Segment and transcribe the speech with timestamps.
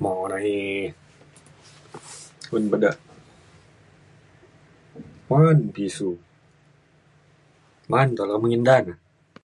[0.00, 0.54] monai
[2.56, 2.98] un pe de'
[5.28, 6.08] ma'an pisu,
[7.90, 8.92] ma'an te lo mengin da ne.